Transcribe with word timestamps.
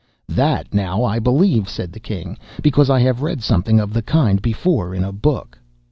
'"(*18) 0.27 0.35
"That, 0.35 0.73
now, 0.73 1.03
I 1.03 1.19
believe," 1.19 1.69
said 1.69 1.93
the 1.93 1.99
king, 1.99 2.35
"because 2.63 2.89
I 2.89 3.01
have 3.01 3.21
read 3.21 3.43
something 3.43 3.79
of 3.79 3.93
the 3.93 4.01
kind 4.01 4.41
before, 4.41 4.95
in 4.95 5.03
a 5.03 5.11
book." 5.11 5.59